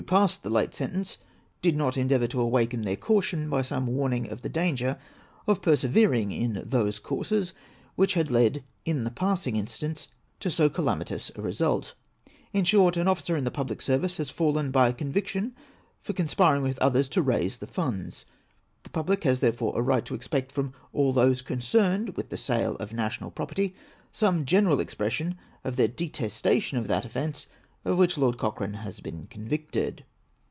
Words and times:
471 0.07 0.27
passed 0.27 0.41
the 0.43 0.49
late 0.49 0.73
sentence 0.73 1.17
did 1.61 1.77
not 1.77 1.95
endeavour 1.95 2.25
to 2.27 2.41
awaken 2.41 2.81
their 2.81 2.95
caution 2.95 3.47
by 3.47 3.61
some 3.61 3.85
warning 3.85 4.27
of 4.31 4.41
the 4.41 4.49
danger 4.49 4.97
of 5.45 5.61
persevering 5.61 6.31
in 6.31 6.59
those 6.65 6.97
courses 6.97 7.53
which 7.95 8.15
had 8.15 8.31
led 8.31 8.63
in 8.83 9.03
the 9.03 9.11
passing 9.11 9.55
instance 9.55 10.07
to 10.39 10.49
so 10.49 10.67
calamitous 10.71 11.29
a 11.35 11.41
result; 11.43 11.93
in 12.51 12.65
short, 12.65 12.97
an 12.97 13.07
officer 13.07 13.37
in 13.37 13.43
the 13.43 13.51
public 13.51 13.79
service 13.79 14.17
has 14.17 14.31
fallen 14.31 14.71
by 14.71 14.89
a 14.89 14.93
conviction 14.93 15.55
for 16.01 16.13
conspiring 16.13 16.63
with 16.63 16.79
others 16.79 17.07
to 17.07 17.21
raise 17.21 17.59
the 17.59 17.67
funds; 17.67 18.25
the 18.81 18.89
public 18.89 19.23
has 19.23 19.39
therefore 19.39 19.77
a 19.77 19.83
right 19.83 20.03
to 20.03 20.15
expect 20.15 20.51
from 20.51 20.73
all 20.93 21.13
those 21.13 21.43
connected 21.43 22.17
with 22.17 22.29
the 22.29 22.37
sale 22.37 22.75
of 22.77 22.91
national 22.91 23.29
property 23.29 23.75
some 24.11 24.45
general 24.45 24.79
expression 24.79 25.35
of 25.63 25.75
their 25.75 25.87
detestation 25.87 26.79
of 26.79 26.87
that 26.87 27.03
otfence 27.03 27.45
of 27.83 27.97
which 27.97 28.15
Lord 28.15 28.37
Cochrane 28.37 28.75
has 28.75 28.99
been 28.99 29.25
convicted. 29.25 30.05